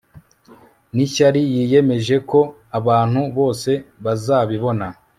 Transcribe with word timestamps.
n'ishyari. 0.95 1.41
yiyemeje 1.53 2.15
ko 2.29 2.39
abantu 2.79 3.21
bose 3.37 3.71
bazabibona 4.03 4.85